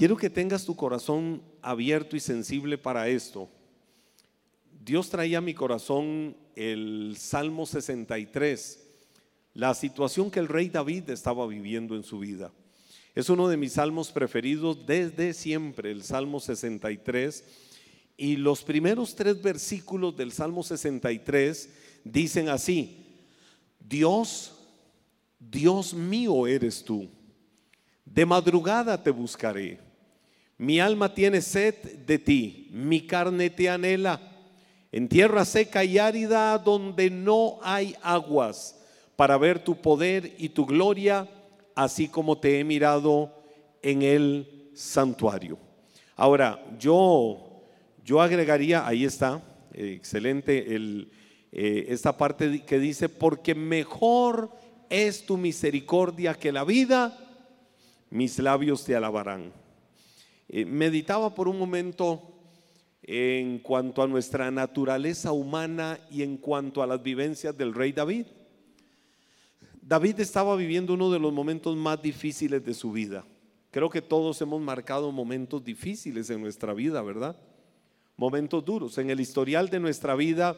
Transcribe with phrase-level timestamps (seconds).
[0.00, 3.50] Quiero que tengas tu corazón abierto y sensible para esto.
[4.82, 8.82] Dios traía a mi corazón el Salmo 63,
[9.52, 12.50] la situación que el rey David estaba viviendo en su vida.
[13.14, 17.44] Es uno de mis salmos preferidos desde siempre, el Salmo 63.
[18.16, 21.68] Y los primeros tres versículos del Salmo 63
[22.04, 23.18] dicen así,
[23.78, 24.54] Dios,
[25.38, 27.06] Dios mío eres tú,
[28.06, 29.89] de madrugada te buscaré,
[30.60, 31.74] mi alma tiene sed
[32.06, 34.20] de ti, mi carne te anhela
[34.92, 38.78] en tierra seca y árida donde no hay aguas,
[39.16, 41.26] para ver tu poder y tu gloria,
[41.74, 43.34] así como te he mirado
[43.80, 45.58] en el santuario.
[46.14, 47.62] Ahora, yo,
[48.04, 49.42] yo agregaría, ahí está,
[49.72, 51.10] excelente, el,
[51.52, 54.50] eh, esta parte que dice, porque mejor
[54.90, 57.16] es tu misericordia que la vida,
[58.10, 59.58] mis labios te alabarán.
[60.52, 62.20] Eh, meditaba por un momento
[63.04, 68.26] en cuanto a nuestra naturaleza humana y en cuanto a las vivencias del rey David.
[69.80, 73.24] David estaba viviendo uno de los momentos más difíciles de su vida.
[73.70, 77.36] Creo que todos hemos marcado momentos difíciles en nuestra vida, ¿verdad?
[78.16, 78.98] Momentos duros.
[78.98, 80.56] En el historial de nuestra vida,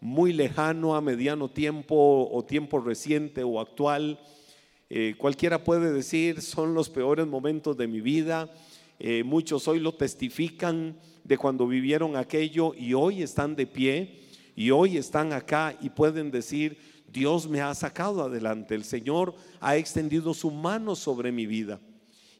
[0.00, 4.18] muy lejano, a mediano tiempo o tiempo reciente o actual,
[4.88, 8.48] eh, cualquiera puede decir, son los peores momentos de mi vida.
[8.98, 14.20] Eh, muchos hoy lo testifican de cuando vivieron aquello y hoy están de pie
[14.54, 16.78] y hoy están acá y pueden decir,
[17.12, 21.80] Dios me ha sacado adelante, el Señor ha extendido su mano sobre mi vida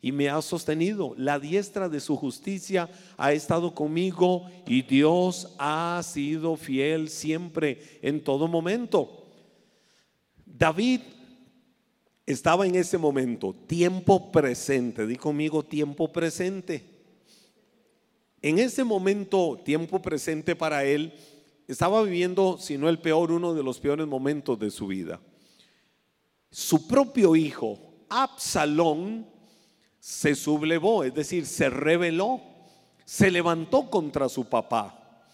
[0.04, 1.14] y me ha sostenido.
[1.16, 8.22] La diestra de su justicia ha estado conmigo y Dios ha sido fiel siempre, en
[8.22, 9.24] todo momento.
[10.44, 11.00] David
[12.26, 16.84] estaba en ese momento, tiempo presente, di conmigo tiempo presente.
[18.40, 21.12] En ese momento, tiempo presente para él,
[21.66, 25.20] estaba viviendo, si no el peor, uno de los peores momentos de su vida.
[26.50, 29.26] Su propio hijo, Absalón,
[29.98, 32.40] se sublevó, es decir, se rebeló,
[33.04, 35.26] se levantó contra su papá.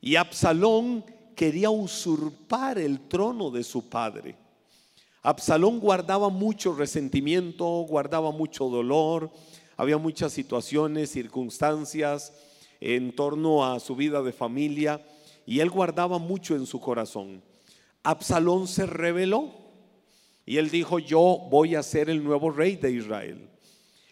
[0.00, 4.36] Y Absalón quería usurpar el trono de su padre.
[5.24, 9.30] Absalón guardaba mucho resentimiento, guardaba mucho dolor,
[9.78, 12.34] había muchas situaciones, circunstancias
[12.78, 15.02] en torno a su vida de familia
[15.46, 17.42] y él guardaba mucho en su corazón.
[18.02, 19.50] Absalón se rebeló
[20.44, 23.48] y él dijo, yo voy a ser el nuevo rey de Israel.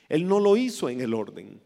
[0.09, 1.61] Él no lo hizo en el orden.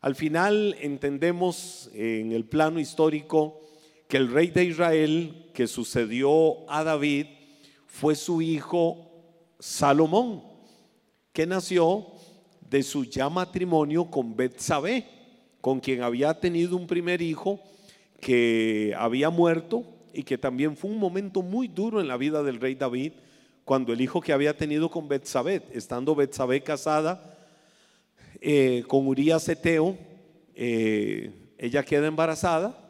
[0.00, 3.60] Al final entendemos en el plano histórico
[4.08, 7.26] que el rey de Israel que sucedió a David
[7.92, 9.10] fue su hijo
[9.58, 10.42] Salomón,
[11.30, 12.06] que nació
[12.68, 15.06] de su ya matrimonio con Betsabé,
[15.60, 17.60] con quien había tenido un primer hijo
[18.18, 22.60] que había muerto y que también fue un momento muy duro en la vida del
[22.60, 23.12] rey David,
[23.66, 27.36] cuando el hijo que había tenido con Betsabé, estando Betsabé casada
[28.40, 29.98] eh, con Urias Eteo,
[30.54, 32.81] eh, ella queda embarazada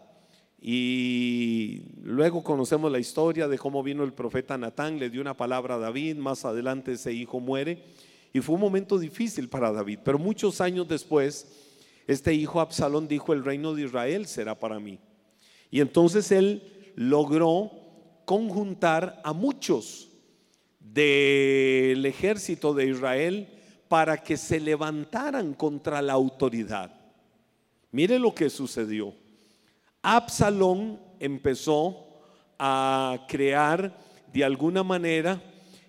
[0.65, 5.75] y luego conocemos la historia de cómo vino el profeta Natán, le dio una palabra
[5.75, 7.83] a David, más adelante ese hijo muere
[8.33, 11.49] y fue un momento difícil para David, pero muchos años después,
[12.07, 14.99] este hijo Absalón dijo, el reino de Israel será para mí.
[15.71, 16.63] Y entonces él
[16.95, 17.71] logró
[18.25, 20.11] conjuntar a muchos
[20.79, 23.49] del ejército de Israel
[23.89, 26.95] para que se levantaran contra la autoridad.
[27.91, 29.15] Mire lo que sucedió.
[30.03, 32.07] Absalón empezó
[32.59, 33.97] a crear
[34.33, 35.41] de alguna manera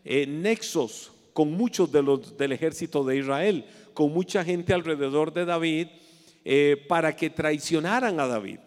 [0.05, 5.45] eh, nexos con muchos de los del ejército de Israel, con mucha gente alrededor de
[5.45, 5.87] David,
[6.45, 8.59] eh, para que traicionaran a David,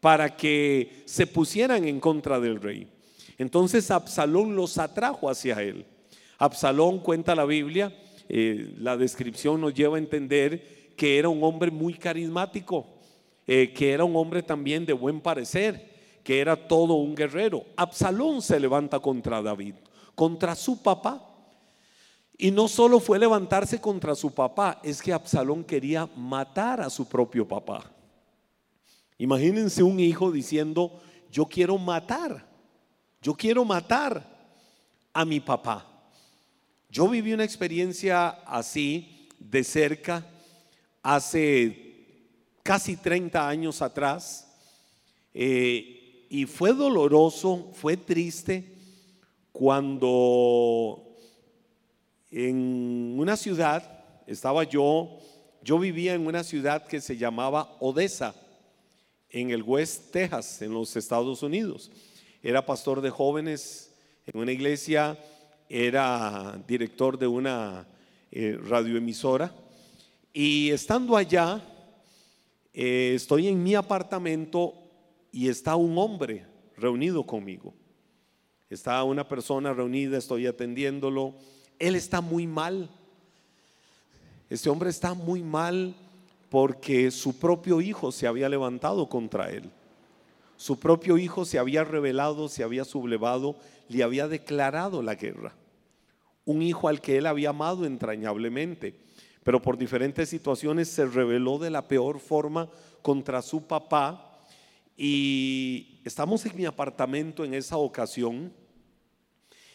[0.00, 2.86] para que se pusieran en contra del rey.
[3.38, 5.84] Entonces Absalón los atrajo hacia él.
[6.38, 7.92] Absalón cuenta la Biblia,
[8.28, 12.95] eh, la descripción nos lleva a entender que era un hombre muy carismático,
[13.46, 17.64] eh, que era un hombre también de buen parecer, que era todo un guerrero.
[17.76, 19.74] Absalón se levanta contra David,
[20.14, 21.22] contra su papá.
[22.36, 27.08] Y no solo fue levantarse contra su papá, es que Absalón quería matar a su
[27.08, 27.90] propio papá.
[29.18, 31.00] Imagínense un hijo diciendo,
[31.30, 32.46] yo quiero matar,
[33.22, 34.36] yo quiero matar
[35.12, 35.86] a mi papá.
[36.90, 40.26] Yo viví una experiencia así de cerca
[41.02, 41.85] hace
[42.66, 44.48] casi 30 años atrás
[45.32, 48.74] eh, y fue doloroso, fue triste
[49.52, 51.16] cuando
[52.28, 55.20] en una ciudad estaba yo,
[55.62, 58.34] Yo vivía en una ciudad que se llamaba Odessa,
[59.30, 61.90] en el West Texas, en los Estados Unidos.
[62.42, 63.92] Era pastor de jóvenes
[64.26, 65.16] en una iglesia,
[65.68, 67.86] era director de una
[68.30, 69.52] eh, radioemisora.
[70.32, 71.60] Y estando allá,
[72.78, 74.74] eh, estoy en mi apartamento
[75.32, 76.44] y está un hombre
[76.76, 77.72] reunido conmigo.
[78.68, 81.34] Está una persona reunida, estoy atendiéndolo.
[81.78, 82.90] Él está muy mal.
[84.50, 85.94] Este hombre está muy mal
[86.50, 89.70] porque su propio hijo se había levantado contra él.
[90.58, 93.56] Su propio hijo se había rebelado, se había sublevado,
[93.88, 95.54] le había declarado la guerra.
[96.44, 99.00] Un hijo al que él había amado entrañablemente,
[99.46, 102.68] pero por diferentes situaciones se rebeló de la peor forma
[103.00, 104.42] contra su papá.
[104.96, 108.52] Y estamos en mi apartamento en esa ocasión.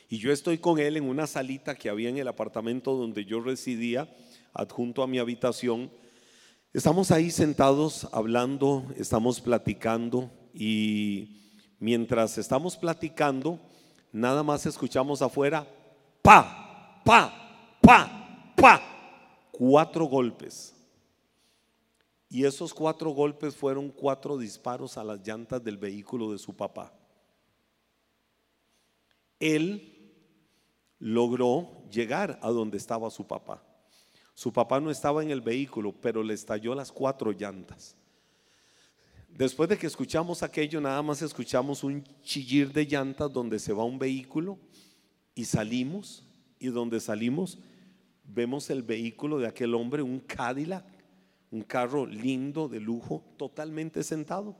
[0.10, 3.40] Y yo estoy con él en una salita que había en el apartamento donde yo
[3.40, 4.14] residía,
[4.54, 5.90] adjunto a mi habitación.
[6.74, 11.44] Estamos ahí sentados hablando, estamos platicando y
[11.80, 13.58] mientras estamos platicando,
[14.12, 15.66] nada más escuchamos afuera,
[16.22, 18.92] pa, pa, pa, pa,
[19.62, 20.74] cuatro golpes.
[22.28, 26.92] Y esos cuatro golpes fueron cuatro disparos a las llantas del vehículo de su papá.
[29.40, 30.16] Él
[30.98, 33.64] logró llegar a donde estaba su papá.
[34.34, 37.96] Su papá no estaba en el vehículo, pero le estalló las cuatro llantas.
[39.30, 43.84] Después de que escuchamos aquello, nada más escuchamos un chillir de llantas donde se va
[43.84, 44.58] un vehículo
[45.36, 46.26] y salimos,
[46.58, 47.60] y donde salimos
[48.24, 50.86] vemos el vehículo de aquel hombre, un Cadillac,
[51.52, 54.56] un carro lindo, de lujo, totalmente sentado.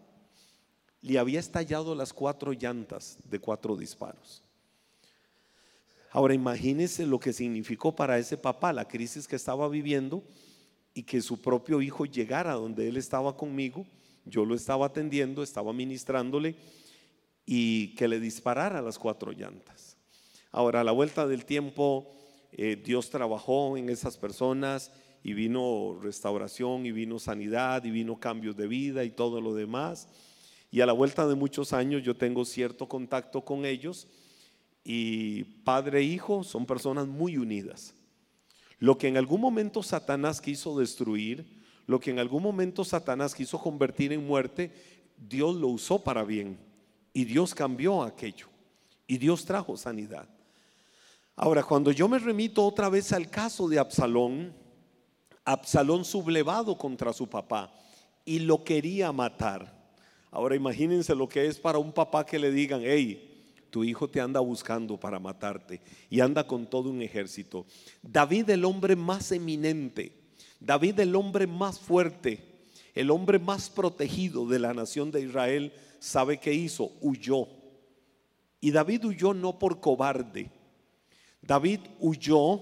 [1.02, 4.44] Le había estallado las cuatro llantas de cuatro disparos.
[6.12, 10.24] Ahora imagínense lo que significó para ese papá la crisis que estaba viviendo
[10.94, 13.86] y que su propio hijo llegara donde él estaba conmigo,
[14.26, 16.56] yo lo estaba atendiendo, estaba ministrándole
[17.46, 19.98] y que le disparara las cuatro llantas.
[20.52, 22.21] Ahora, a la vuelta del tiempo,
[22.52, 24.92] eh, Dios trabajó en esas personas
[25.24, 30.08] y vino restauración y vino sanidad y vino cambios de vida y todo lo demás.
[30.72, 34.08] Y a la vuelta de muchos años yo tengo cierto contacto con ellos
[34.84, 37.94] y padre e hijo son personas muy unidas.
[38.80, 41.46] Lo que en algún momento Satanás quiso destruir,
[41.86, 44.72] lo que en algún momento Satanás quiso convertir en muerte,
[45.18, 46.58] Dios lo usó para bien.
[47.14, 48.48] Y Dios cambió aquello.
[49.06, 50.28] Y Dios trajo sanidad.
[51.36, 54.54] Ahora, cuando yo me remito otra vez al caso de Absalón,
[55.44, 57.74] Absalón sublevado contra su papá
[58.26, 59.82] y lo quería matar.
[60.30, 63.32] Ahora imagínense lo que es para un papá que le digan, hey,
[63.70, 67.66] tu hijo te anda buscando para matarte y anda con todo un ejército.
[68.02, 70.14] David el hombre más eminente,
[70.60, 76.40] David el hombre más fuerte, el hombre más protegido de la nación de Israel, ¿sabe
[76.40, 76.92] qué hizo?
[77.02, 77.48] Huyó.
[78.60, 80.52] Y David huyó no por cobarde.
[81.42, 82.62] David huyó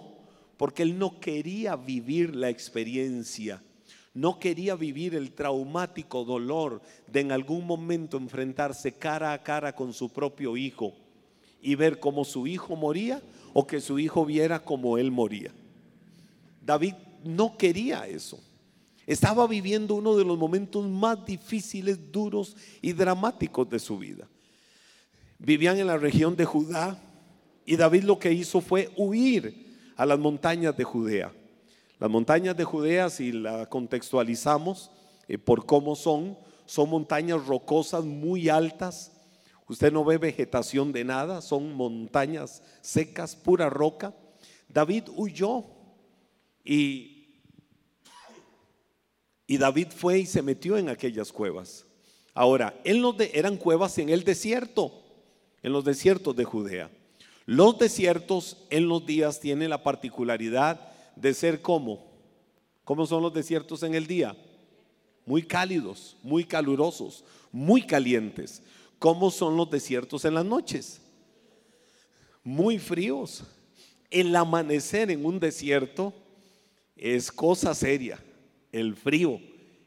[0.57, 3.61] porque él no quería vivir la experiencia,
[4.13, 9.93] no quería vivir el traumático dolor de en algún momento enfrentarse cara a cara con
[9.93, 10.93] su propio hijo
[11.61, 13.21] y ver cómo su hijo moría
[13.53, 15.51] o que su hijo viera cómo él moría.
[16.61, 18.39] David no quería eso.
[19.05, 24.27] Estaba viviendo uno de los momentos más difíciles, duros y dramáticos de su vida.
[25.39, 27.01] Vivían en la región de Judá
[27.69, 31.31] y David lo que hizo fue huir a las montañas de Judea.
[31.99, 34.89] Las montañas de Judea, si la contextualizamos
[35.27, 36.35] eh, por cómo son,
[36.65, 39.11] son montañas rocosas muy altas.
[39.67, 44.15] Usted no ve vegetación de nada, son montañas secas, pura roca.
[44.67, 45.65] David huyó
[46.65, 47.43] y,
[49.45, 51.85] y David fue y se metió en aquellas cuevas.
[52.33, 54.91] Ahora, él no eran cuevas en el desierto,
[55.61, 56.89] en los desiertos de Judea.
[57.49, 62.05] Los desiertos en los días tienen la particularidad de ser como.
[62.83, 64.37] ¿Cómo son los desiertos en el día?
[65.25, 68.61] Muy cálidos, muy calurosos, muy calientes.
[68.99, 71.01] ¿Cómo son los desiertos en las noches?
[72.43, 73.43] Muy fríos.
[74.11, 76.13] El amanecer en un desierto
[76.95, 78.23] es cosa seria,
[78.71, 79.41] el frío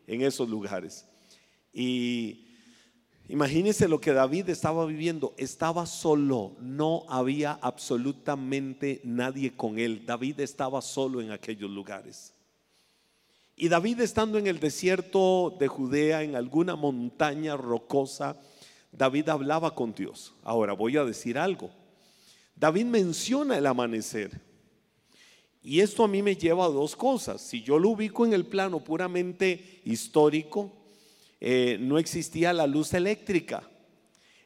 [0.09, 1.07] en esos lugares.
[1.73, 2.52] Y
[3.33, 5.33] Imagínense lo que David estaba viviendo.
[5.39, 10.05] Estaba solo, no había absolutamente nadie con él.
[10.05, 12.35] David estaba solo en aquellos lugares.
[13.57, 18.37] Y David estando en el desierto de Judea, en alguna montaña rocosa,
[18.93, 20.35] David hablaba con Dios.
[20.43, 21.71] Ahora voy a decir algo.
[22.55, 24.43] David menciona el amanecer.
[25.63, 27.41] Y esto a mí me lleva a dos cosas.
[27.41, 30.82] Si yo lo ubico en el plano puramente histórico,
[31.45, 33.69] eh, no existía la luz eléctrica.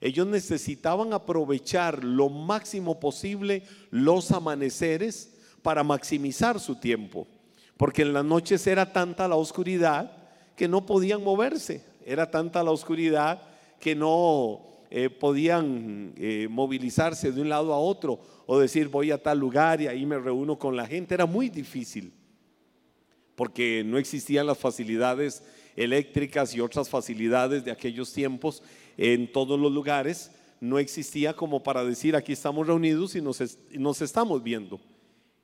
[0.00, 7.28] Ellos necesitaban aprovechar lo máximo posible los amaneceres para maximizar su tiempo,
[7.76, 10.10] porque en las noches era tanta la oscuridad
[10.56, 13.42] que no podían moverse, era tanta la oscuridad
[13.78, 19.22] que no eh, podían eh, movilizarse de un lado a otro o decir voy a
[19.22, 22.14] tal lugar y ahí me reúno con la gente, era muy difícil,
[23.34, 25.42] porque no existían las facilidades
[25.76, 28.62] eléctricas y otras facilidades de aquellos tiempos
[28.96, 30.30] en todos los lugares,
[30.60, 33.40] no existía como para decir aquí estamos reunidos y nos,
[33.72, 34.80] nos estamos viendo.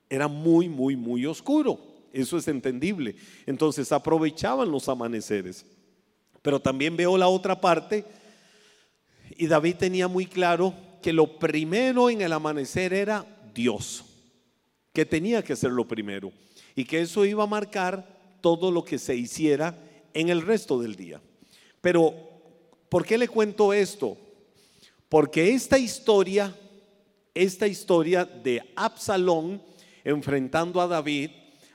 [0.09, 1.79] Era muy, muy, muy oscuro.
[2.11, 3.15] Eso es entendible.
[3.45, 5.65] Entonces aprovechaban los amaneceres.
[6.41, 8.05] Pero también veo la otra parte
[9.37, 14.05] y David tenía muy claro que lo primero en el amanecer era Dios,
[14.93, 16.31] que tenía que ser lo primero
[16.75, 19.77] y que eso iba a marcar todo lo que se hiciera
[20.13, 21.21] en el resto del día.
[21.81, 22.13] Pero,
[22.89, 24.17] ¿por qué le cuento esto?
[25.09, 26.55] Porque esta historia,
[27.33, 29.61] esta historia de Absalón
[30.03, 31.31] enfrentando a David,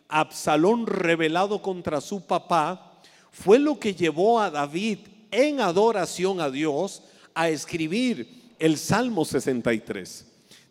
[0.08, 4.98] Absalón rebelado contra su papá, fue lo que llevó a David
[5.30, 7.02] en adoración a Dios
[7.34, 10.26] a escribir el Salmo 63.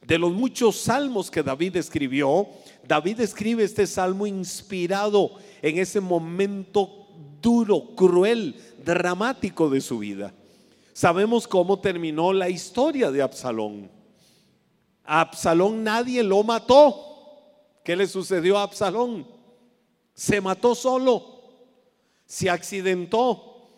[0.06, 2.48] De los muchos salmos que David escribió,
[2.88, 5.32] David escribe este salmo inspirado
[5.62, 7.07] en ese momento
[7.42, 10.34] duro, cruel, dramático de su vida.
[10.94, 13.92] Sabemos cómo terminó la historia de Absalón.
[15.04, 17.04] A Absalón nadie lo mató.
[17.84, 19.28] ¿Qué le sucedió a Absalón?
[20.14, 21.44] Se mató solo,
[22.26, 23.70] se accidentó,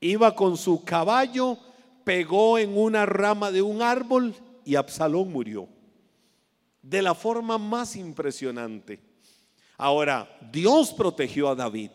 [0.00, 1.56] iba con su caballo,
[2.04, 4.34] pegó en una rama de un árbol
[4.64, 5.68] y Absalón murió.
[6.82, 9.00] De la forma más impresionante.
[9.78, 11.90] Ahora, Dios protegió a David.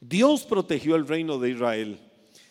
[0.00, 2.00] Dios protegió el reino de Israel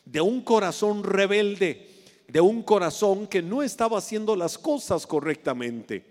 [0.05, 1.89] de un corazón rebelde,
[2.27, 6.05] de un corazón que no estaba haciendo las cosas correctamente,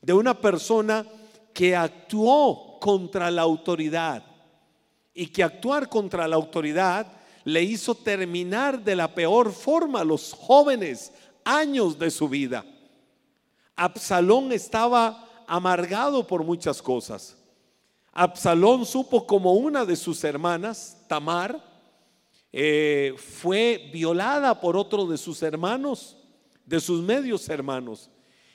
[0.00, 1.06] de una persona
[1.52, 4.24] que actuó contra la autoridad
[5.14, 7.06] y que actuar contra la autoridad
[7.44, 11.12] le hizo terminar de la peor forma los jóvenes
[11.44, 12.64] años de su vida.
[13.74, 17.36] Absalón estaba amargado por muchas cosas.
[18.12, 21.64] Absalón supo como una de sus hermanas, Tamar,
[22.52, 26.18] eh, fue violada por otro de sus hermanos,
[26.66, 28.10] de sus medios hermanos,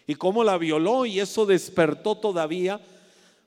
[0.05, 2.79] y cómo la violó y eso despertó todavía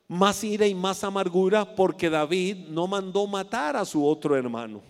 [0.08, 4.82] más ira y más amargura porque David no mandó matar a su otro hermano.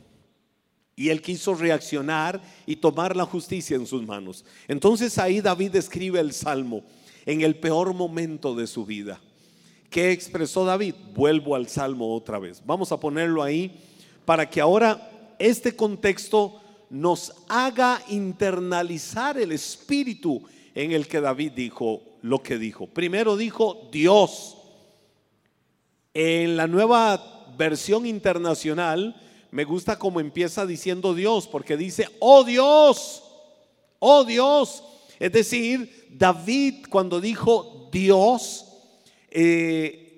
[0.96, 4.44] Y él quiso reaccionar y tomar la justicia en sus manos.
[4.66, 6.82] Entonces ahí David escribe el salmo
[7.26, 9.20] en el peor momento de su vida.
[9.90, 10.94] ¿Qué expresó David?
[11.14, 12.62] Vuelvo al Salmo otra vez.
[12.64, 13.80] Vamos a ponerlo ahí
[14.24, 20.42] para que ahora este contexto nos haga internalizar el espíritu
[20.76, 22.86] en el que David dijo lo que dijo.
[22.86, 24.56] Primero dijo Dios.
[26.14, 29.20] En la nueva versión internacional
[29.50, 33.24] me gusta como empieza diciendo Dios, porque dice, oh Dios,
[33.98, 34.84] oh Dios.
[35.18, 38.69] Es decir, David cuando dijo Dios,
[39.30, 40.10] eh,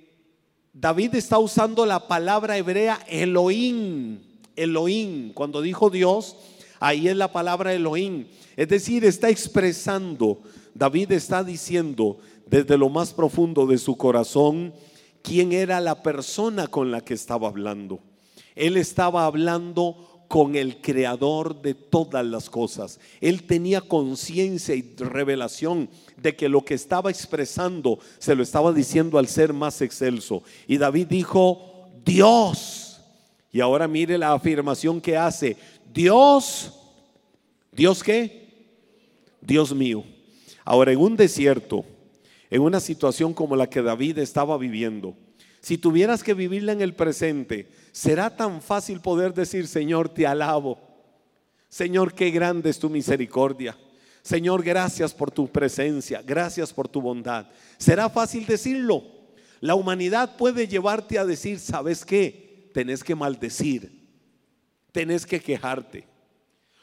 [0.73, 4.21] David está usando la palabra hebrea Elohim,
[4.57, 6.37] Elohim, cuando dijo Dios,
[6.81, 8.26] ahí es la palabra Elohim.
[8.57, 10.42] Es decir, está expresando,
[10.75, 14.75] David está diciendo desde lo más profundo de su corazón
[15.23, 18.00] quién era la persona con la que estaba hablando.
[18.54, 22.99] Él estaba hablando con el creador de todas las cosas.
[23.21, 29.19] Él tenía conciencia y revelación de que lo que estaba expresando se lo estaba diciendo
[29.19, 30.43] al ser más excelso.
[30.67, 33.03] Y David dijo, Dios.
[33.53, 35.59] Y ahora mire la afirmación que hace.
[35.93, 36.73] Dios,
[37.71, 38.49] ¿Dios qué?
[39.43, 40.03] Dios mío.
[40.65, 41.85] Ahora en un desierto,
[42.49, 45.15] en una situación como la que David estaba viviendo,
[45.61, 50.79] si tuvieras que vivirla en el presente, será tan fácil poder decir, Señor, te alabo.
[51.69, 53.79] Señor, qué grande es tu misericordia.
[54.23, 57.47] Señor, gracias por tu presencia, gracias por tu bondad.
[57.77, 59.05] Será fácil decirlo.
[59.61, 62.71] La humanidad puede llevarte a decir, ¿sabes qué?
[62.75, 64.09] Tenés que maldecir,
[64.91, 66.05] tenés que quejarte.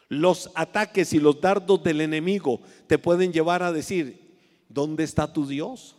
[0.08, 4.38] Los ataques y los dardos del enemigo te pueden llevar a decir,
[4.68, 5.96] ¿dónde está tu Dios?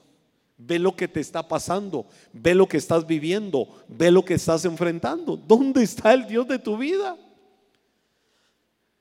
[0.63, 4.65] Ve lo que te está pasando, ve lo que estás viviendo, ve lo que estás
[4.67, 5.37] enfrentando.
[5.37, 7.17] ¿Dónde está el Dios de tu vida?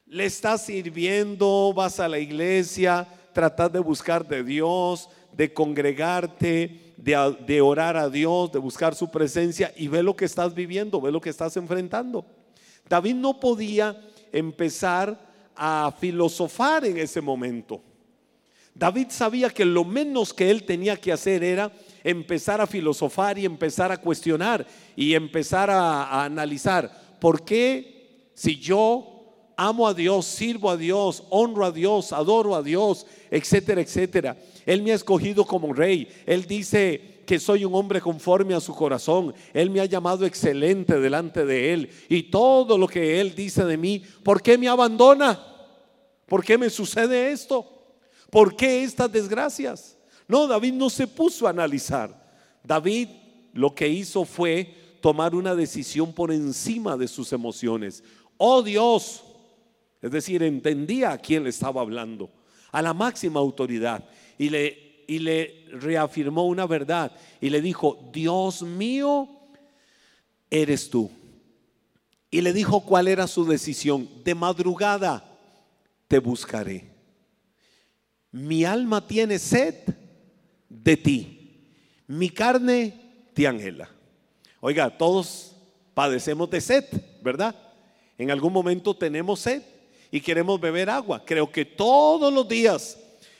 [0.06, 7.62] Le estás sirviendo, vas a la iglesia, tratas de buscar de Dios, de congregarte, de,
[7.62, 11.22] orar a Dios, de buscar su presencia y ve lo que estás viviendo, ve lo
[11.22, 12.26] que estás enfrentando.
[12.88, 14.00] David no podía
[14.32, 15.20] empezar
[15.56, 17.82] a filosofar en ese momento.
[18.80, 21.70] David sabía que lo menos que él tenía que hacer era
[22.02, 29.52] empezar a filosofar y empezar a cuestionar y empezar a, analizar por qué si yo
[29.58, 34.38] amo a Dios, sirvo a Dios, honro a Dios, adoro a Dios, etcétera, etcétera.
[34.66, 36.08] Él me ha escogido como rey.
[36.26, 39.34] Él dice que soy un hombre conforme a su corazón.
[39.54, 41.90] Él me ha llamado excelente delante de Él.
[42.08, 45.38] Y todo lo que Él dice de mí, ¿por qué me abandona?
[46.26, 47.79] ¿Por qué me sucede esto?
[48.30, 49.98] ¿Por qué estas desgracias?
[50.28, 52.30] No, David no se puso a analizar.
[52.64, 53.10] David
[53.54, 58.04] lo que hizo fue tomar una decisión por encima de sus emociones.
[58.38, 59.24] Oh Dios,
[60.02, 62.30] es decir, entendía a quién le estaba hablando,
[62.72, 64.08] a la máxima autoridad.
[64.38, 67.12] Y le, y le reafirmó una verdad.
[67.42, 69.28] Y le dijo, Dios mío,
[70.50, 71.10] eres tú.
[72.32, 74.08] Y le dijo cuál era su decisión.
[74.24, 75.26] De madrugada
[76.08, 76.99] te buscaré.
[78.32, 79.76] Mi alma tiene sed
[80.70, 81.36] de ti.
[82.08, 82.94] Mi carne
[83.34, 83.90] te anhela.
[84.60, 85.56] Oiga, todos
[85.94, 86.86] padecemos de sed,
[87.22, 87.56] ¿verdad?
[88.18, 89.64] En algún momento tenemos sed
[90.12, 91.24] y queremos beber agua.
[91.26, 92.98] Creo que todos los días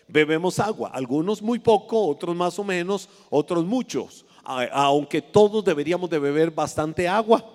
[0.08, 6.20] bebemos agua, algunos muy poco, otros más o menos, otros muchos, aunque todos deberíamos de
[6.20, 7.46] beber bastante agua.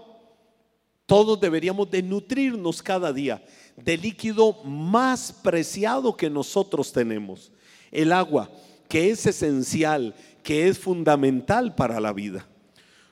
[1.06, 3.42] Todos deberíamos de nutrirnos cada día
[3.76, 7.52] del líquido más preciado que nosotros tenemos,
[7.90, 8.50] el agua,
[8.88, 12.46] que es esencial, que es fundamental para la vida.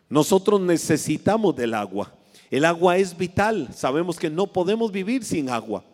[0.09, 2.15] Nosotros necesitamos del agua.
[2.51, 3.71] El agua es vital.
[3.75, 5.85] Sabemos que no podemos vivir sin agua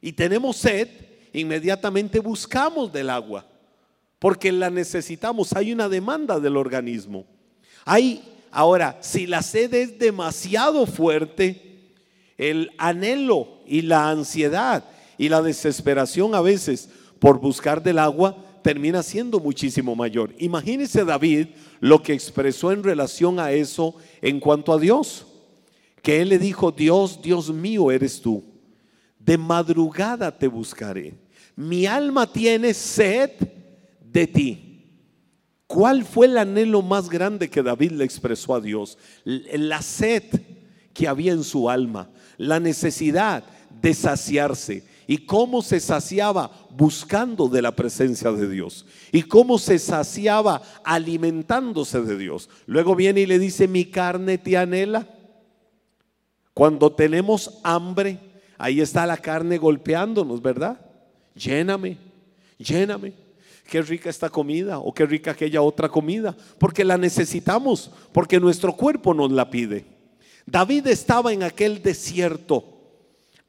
[0.00, 0.88] y tenemos sed,
[1.32, 3.44] inmediatamente buscamos del agua,
[4.18, 7.26] porque la necesitamos, hay una demanda del organismo.
[7.84, 11.67] Hay, ahora, si la sed es demasiado fuerte,
[12.38, 14.84] el anhelo y la ansiedad
[15.18, 20.34] y la desesperación a veces por buscar del agua termina siendo muchísimo mayor.
[20.38, 21.48] Imagínese David
[21.80, 25.26] lo que expresó en relación a eso en cuanto a Dios,
[26.02, 28.44] que él le dijo, Dios, Dios mío eres tú
[29.28, 31.12] de madrugada te buscaré.
[31.54, 33.32] Mi alma tiene sed
[34.00, 34.64] de ti.
[35.66, 38.96] ¿Cuál fue el anhelo más grande que David le expresó a Dios?
[39.24, 40.24] La sed
[40.94, 43.44] que había en su alma, la necesidad
[43.82, 44.84] de saciarse.
[45.06, 46.50] ¿Y cómo se saciaba?
[46.70, 48.86] Buscando de la presencia de Dios.
[49.12, 50.62] ¿Y cómo se saciaba?
[50.84, 52.48] Alimentándose de Dios.
[52.64, 55.06] Luego viene y le dice, mi carne te anhela.
[56.54, 58.20] Cuando tenemos hambre,
[58.58, 60.78] Ahí está la carne golpeándonos, ¿verdad?
[61.34, 61.96] Lléname,
[62.58, 63.12] lléname.
[63.64, 66.36] Qué rica esta comida o qué rica aquella otra comida.
[66.58, 69.84] Porque la necesitamos, porque nuestro cuerpo nos la pide.
[70.50, 72.64] David estaba en aquel desierto,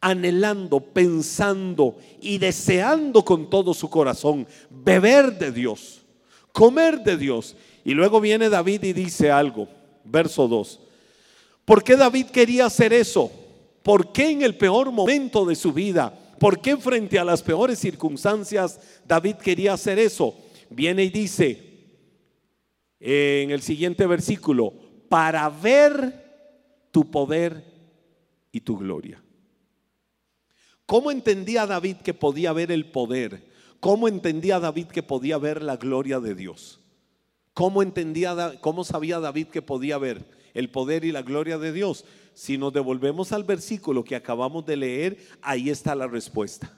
[0.01, 6.01] anhelando, pensando y deseando con todo su corazón beber de Dios,
[6.51, 7.55] comer de Dios.
[7.85, 9.69] Y luego viene David y dice algo,
[10.03, 10.81] verso 2.
[11.63, 13.31] ¿Por qué David quería hacer eso?
[13.81, 16.13] ¿Por qué en el peor momento de su vida?
[16.37, 20.35] ¿Por qué frente a las peores circunstancias David quería hacer eso?
[20.69, 21.65] Viene y dice
[22.99, 24.73] en el siguiente versículo,
[25.07, 26.28] para ver
[26.91, 27.63] tu poder
[28.51, 29.21] y tu gloria.
[30.85, 33.47] ¿Cómo entendía David que podía ver el poder?
[33.79, 36.79] ¿Cómo entendía David que podía ver la gloria de Dios?
[37.53, 42.05] ¿Cómo entendía, cómo sabía David que podía ver el poder y la gloria de Dios?
[42.33, 46.75] Si nos devolvemos al versículo que acabamos de leer, ahí está la respuesta.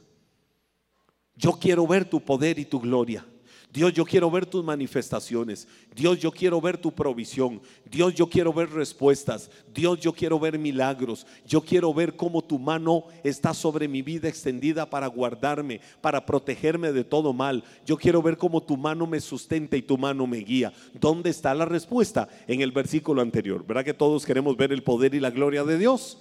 [1.36, 3.26] Yo quiero ver tu poder y tu gloria.
[3.74, 5.66] Dios, yo quiero ver tus manifestaciones.
[5.96, 7.62] Dios, yo quiero ver tu provisión.
[7.90, 9.50] Dios, yo quiero ver respuestas.
[9.74, 11.26] Dios, yo quiero ver milagros.
[11.48, 16.92] Yo quiero ver cómo tu mano está sobre mi vida extendida para guardarme, para protegerme
[16.92, 17.64] de todo mal.
[17.86, 20.74] Yo quiero ver cómo tu mano me sustenta y tu mano me guía.
[21.00, 22.28] ¿Dónde está la respuesta?
[22.48, 23.66] En el versículo anterior.
[23.66, 26.18] ¿Verdad que todos queremos ver el poder y la gloria de Dios?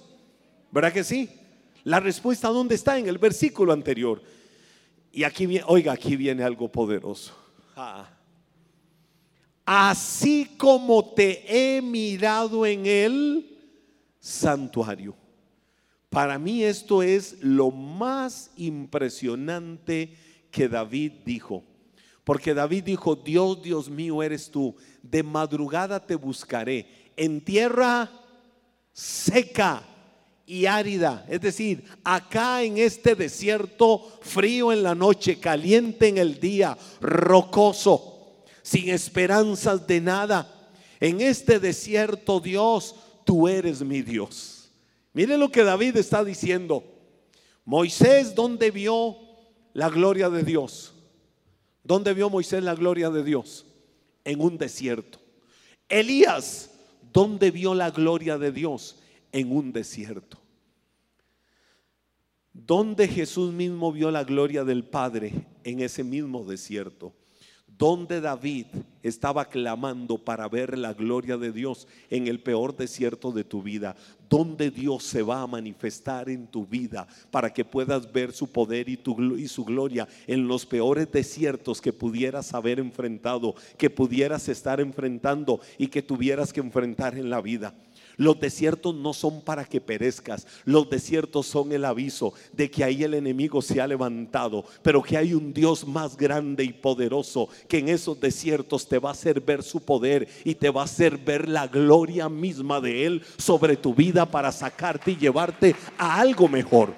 [0.71, 1.29] ¿Verdad que sí?
[1.83, 2.97] La respuesta ¿dónde está?
[2.97, 4.21] En el versículo anterior.
[5.11, 7.40] Y aquí oiga, aquí viene algo poderoso.
[9.65, 13.59] Así como te he mirado en el
[14.19, 15.15] santuario.
[16.09, 20.13] Para mí esto es lo más impresionante
[20.51, 21.63] que David dijo.
[22.23, 28.11] Porque David dijo, Dios, Dios mío eres tú, de madrugada te buscaré, en tierra
[28.93, 29.83] seca
[30.51, 36.41] y árida, es decir, acá en este desierto, frío en la noche, caliente en el
[36.41, 38.43] día, rocoso.
[38.61, 40.69] sin esperanzas de nada.
[40.99, 44.69] En este desierto, Dios, tú eres mi Dios.
[45.13, 46.83] Mire lo que David está diciendo.
[47.63, 49.15] Moisés, ¿dónde vio
[49.71, 50.93] la gloria de Dios?
[51.81, 53.65] ¿Dónde vio Moisés la gloria de Dios?
[54.25, 55.17] En un desierto.
[55.87, 56.71] Elías,
[57.13, 58.97] ¿dónde vio la gloria de Dios?
[59.31, 60.40] En un desierto.
[62.53, 65.45] ¿Dónde Jesús mismo vio la gloria del Padre?
[65.63, 67.13] En ese mismo desierto
[67.81, 68.67] donde David
[69.01, 73.95] estaba clamando para ver la gloria de Dios en el peor desierto de tu vida,
[74.29, 78.87] donde Dios se va a manifestar en tu vida para que puedas ver su poder
[78.87, 78.99] y,
[79.35, 85.59] y su gloria en los peores desiertos que pudieras haber enfrentado, que pudieras estar enfrentando
[85.79, 87.73] y que tuvieras que enfrentar en la vida.
[88.17, 93.03] Los desiertos no son para que perezcas, los desiertos son el aviso de que ahí
[93.03, 97.79] el enemigo se ha levantado, pero que hay un Dios más grande y poderoso que
[97.79, 101.17] en esos desiertos te va a hacer ver su poder y te va a hacer
[101.17, 106.47] ver la gloria misma de Él sobre tu vida para sacarte y llevarte a algo
[106.47, 106.93] mejor.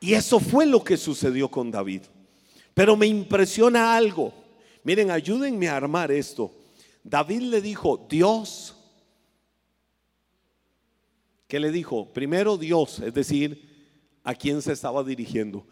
[0.00, 2.02] Y eso fue lo que sucedió con David.
[2.74, 4.34] Pero me impresiona algo.
[4.82, 6.52] Miren, ayúdenme a armar esto.
[7.04, 8.74] David le dijo, Dios,
[11.46, 12.12] ¿qué le dijo?
[12.12, 13.70] Primero Dios, es decir,
[14.24, 15.66] a quién se estaba dirigiendo.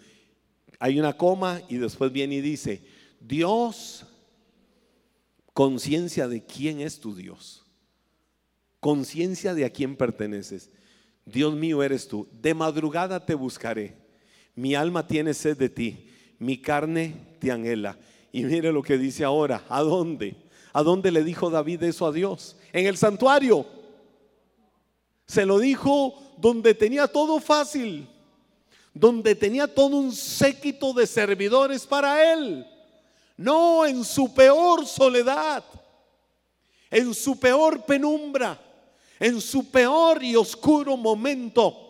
[0.79, 2.85] Hay una coma y después viene y dice,
[3.19, 4.07] Dios,
[5.55, 7.65] conciencia de quién es tu Dios,
[8.79, 10.71] conciencia de a quién perteneces.
[11.25, 13.97] Dios mío eres tú, de madrugada te buscaré,
[14.55, 17.99] mi alma tiene sed de ti, mi carne te anhela.
[18.33, 20.37] Y mire lo que dice ahora, ¿a dónde?
[20.73, 22.57] ¿A dónde le dijo David eso a Dios?
[22.73, 23.67] En el santuario.
[25.27, 28.09] Se lo dijo donde tenía todo fácil,
[28.93, 32.67] donde tenía todo un séquito de servidores para él.
[33.37, 35.65] No en su peor soledad,
[36.91, 38.61] en su peor penumbra,
[39.19, 41.83] en su peor y oscuro momento,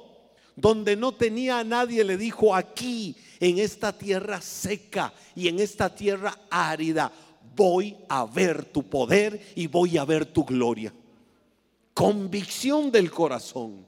[0.54, 5.92] donde no tenía a nadie, le dijo aquí, en esta tierra seca y en esta
[5.92, 7.10] tierra árida,
[7.54, 10.92] voy a ver tu poder y voy a ver tu gloria.
[11.94, 13.86] Convicción del corazón.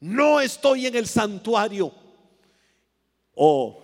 [0.00, 1.92] No estoy en el santuario.
[3.34, 3.78] O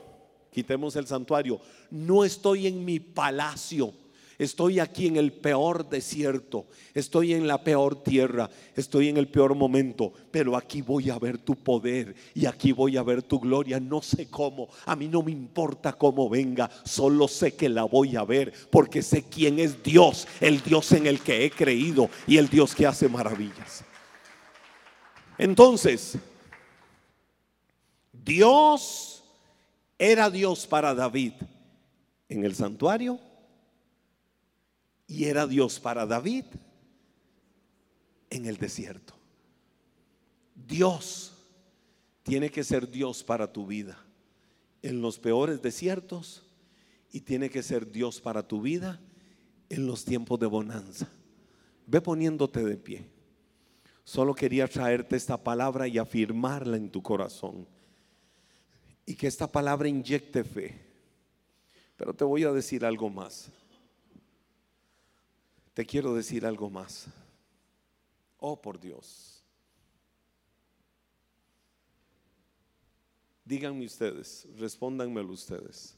[0.51, 1.61] quitemos el santuario.
[1.91, 3.93] No estoy en mi palacio
[4.39, 9.55] Estoy aquí en el peor desierto, estoy en la peor tierra, estoy en el peor
[9.55, 13.79] momento, pero aquí voy a ver tu poder y aquí voy a ver tu gloria.
[13.79, 18.17] No sé cómo, a mí no me importa cómo venga, solo sé que la voy
[18.17, 22.39] a ver porque sé quién es Dios, el Dios en el que he creído y
[22.39, 23.85] el Dios que hace maravillas.
[25.39, 26.17] Entonces,
[28.13, 29.25] Dios
[29.99, 31.33] era Dios para David
[32.29, 33.19] en el santuario
[35.13, 36.47] y era Dios para David
[38.31, 39.13] en el desierto.
[40.55, 41.35] Dios
[42.23, 44.03] tiene que ser Dios para tu vida
[44.81, 46.47] en los peores desiertos
[47.11, 49.01] y tiene que ser Dios para tu vida
[49.69, 51.11] en los tiempos de bonanza.
[51.87, 53.05] Ve poniéndote de pie.
[54.05, 57.69] Solo quería traerte esta palabra y afirmarla en tu corazón.
[59.05, 60.81] Y que esta palabra inyecte fe.
[61.99, 63.51] Pero te voy a decir algo más.
[65.75, 67.07] Te quiero decir algo más.
[68.39, 69.43] Oh, por Dios.
[73.45, 75.97] Díganme ustedes, respóndanmelo ustedes.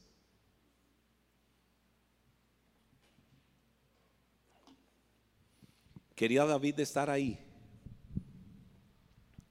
[6.15, 7.37] ¿Quería David estar ahí?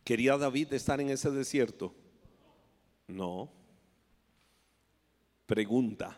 [0.02, 1.94] ¿Quería David estar en ese desierto?
[3.06, 3.50] No.
[5.46, 6.16] Pregunta,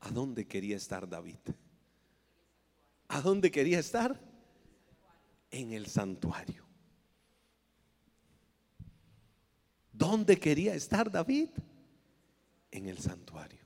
[0.00, 1.38] ¿a dónde quería estar David?
[3.08, 4.20] ¿A dónde quería estar?
[5.50, 6.66] En el santuario.
[9.92, 11.50] ¿Dónde quería estar David?
[12.70, 13.64] En el santuario.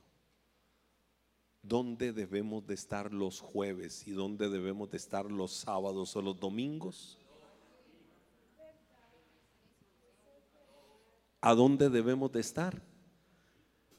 [1.61, 6.39] ¿Dónde debemos de estar los jueves y dónde debemos de estar los sábados o los
[6.39, 7.19] domingos?
[11.41, 12.81] ¿A dónde debemos de estar?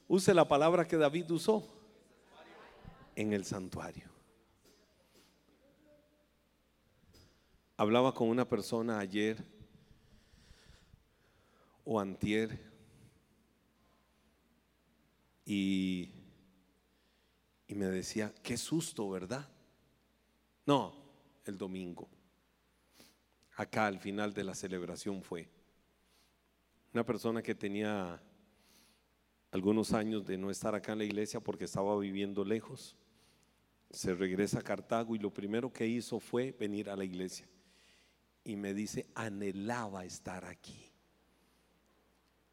[0.08, 1.66] Use la palabra que David usó.
[3.14, 4.11] En el santuario.
[7.82, 9.44] Hablaba con una persona ayer
[11.84, 12.56] o antier
[15.44, 16.08] y,
[17.66, 19.48] y me decía, qué susto, ¿verdad?
[20.64, 20.94] No,
[21.44, 22.08] el domingo.
[23.56, 25.48] Acá al final de la celebración fue
[26.94, 28.22] una persona que tenía,
[29.50, 32.94] algunos años de no estar acá en la iglesia porque estaba viviendo lejos.
[33.90, 37.48] Se regresa a Cartago y lo primero que hizo fue venir a la iglesia.
[38.44, 40.90] Y me dice, anhelaba estar aquí.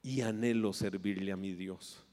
[0.02, 2.06] Y anhelo servirle a mi Dios.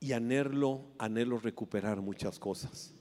[0.00, 2.94] Y anhelo, anhelo recuperar muchas cosas.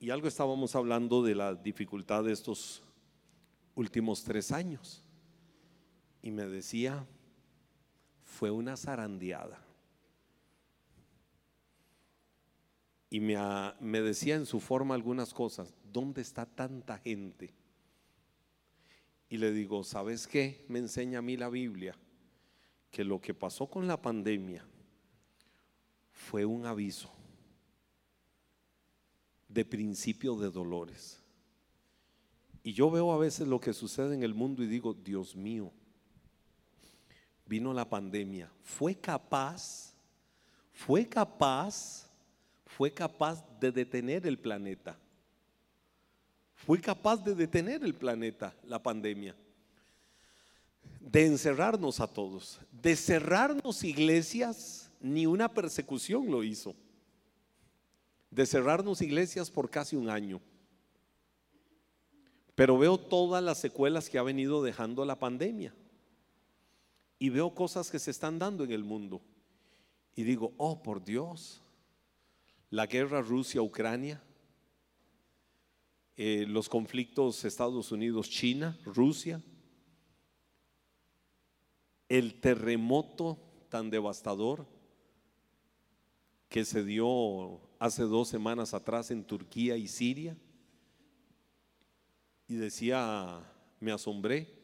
[0.00, 2.82] Y algo estábamos hablando de la dificultad de estos
[3.74, 5.02] últimos tres años.
[6.20, 7.06] Y me decía,
[8.22, 9.64] fue una zarandeada.
[13.08, 13.36] Y me,
[13.78, 17.54] me decía en su forma algunas cosas, ¿dónde está tanta gente?
[19.28, 20.64] Y le digo, ¿sabes qué?
[20.68, 21.96] Me enseña a mí la Biblia
[22.90, 24.64] que lo que pasó con la pandemia
[26.12, 27.10] fue un aviso
[29.48, 31.20] de principio de dolores.
[32.62, 35.70] Y yo veo a veces lo que sucede en el mundo y digo, Dios mío,
[37.46, 39.94] vino la pandemia, fue capaz,
[40.72, 42.10] fue capaz,
[42.66, 44.98] fue capaz de detener el planeta.
[46.66, 49.36] Fue capaz de detener el planeta, la pandemia.
[51.00, 56.74] De encerrarnos a todos, de cerrarnos iglesias, ni una persecución lo hizo.
[58.30, 60.40] De cerrarnos iglesias por casi un año.
[62.54, 65.74] Pero veo todas las secuelas que ha venido dejando la pandemia.
[67.18, 69.20] Y veo cosas que se están dando en el mundo.
[70.16, 71.60] Y digo, oh, por Dios,
[72.70, 74.22] la guerra Rusia-Ucrania,
[76.16, 79.42] eh, los conflictos Estados Unidos-China, Rusia,
[82.08, 84.66] el terremoto tan devastador
[86.48, 90.36] que se dio hace dos semanas atrás en Turquía y Siria
[92.46, 93.42] y decía,
[93.80, 94.54] me asombré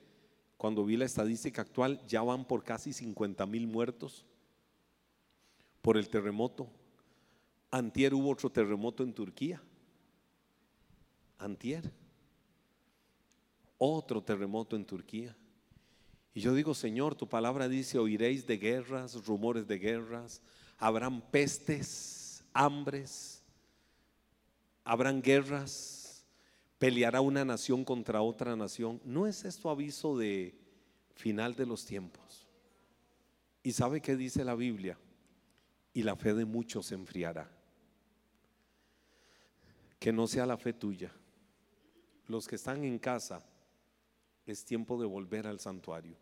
[0.57, 4.27] cuando vi la estadística actual, ya van por casi 50 mil muertos
[5.81, 6.71] por el terremoto.
[7.71, 9.63] Antier hubo otro terremoto en Turquía.
[11.40, 11.90] Antier.
[13.79, 15.37] Otro terremoto en Turquía.
[16.33, 20.42] Y yo digo, Señor, tu palabra dice, oiréis de guerras, rumores de guerras,
[20.79, 23.42] habrán pestes, hambres,
[24.85, 26.24] habrán guerras,
[26.79, 29.00] peleará una nación contra otra nación.
[29.05, 30.59] ¿No es esto aviso de
[31.14, 32.46] final de los tiempos?
[33.62, 34.98] ¿Y sabe qué dice la Biblia?
[35.92, 37.50] Y la fe de muchos se enfriará.
[39.98, 41.12] Que no sea la fe tuya.
[42.31, 43.45] Los que están en casa,
[44.47, 46.14] es tiempo de volver al santuario.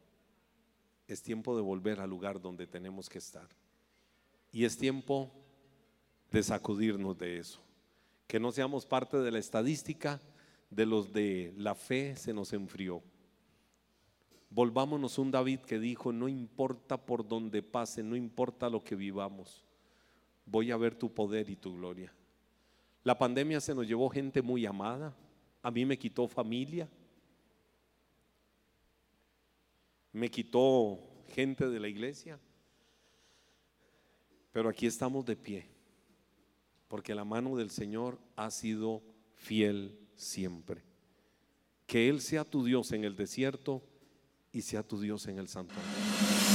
[1.07, 3.47] Es tiempo de volver al lugar donde tenemos que estar.
[4.51, 5.31] Y es tiempo
[6.31, 7.61] de sacudirnos de eso.
[8.27, 10.18] Que no seamos parte de la estadística
[10.71, 13.03] de los de la fe se nos enfrió.
[14.49, 19.62] Volvámonos un David que dijo, no importa por donde pase, no importa lo que vivamos,
[20.47, 22.14] voy a ver tu poder y tu gloria.
[23.05, 25.14] La pandemia se nos llevó gente muy amada,
[25.62, 26.88] a mí me quitó familia,
[30.12, 32.38] me quitó gente de la iglesia,
[34.53, 35.66] pero aquí estamos de pie,
[36.88, 39.03] porque la mano del Señor ha sido
[39.37, 40.83] fiel siempre.
[41.87, 43.83] Que Él sea tu Dios en el desierto
[44.53, 46.48] y sea tu Dios en el santuario.